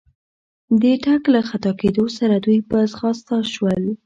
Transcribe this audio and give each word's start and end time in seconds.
د 0.81 0.83
ټک 1.03 1.23
له 1.33 1.41
خطا 1.49 1.71
کېدو 1.81 2.05
سره 2.17 2.35
دوی 2.45 2.59
په 2.69 2.77
ځغستا 2.91 3.37
شول. 3.53 3.83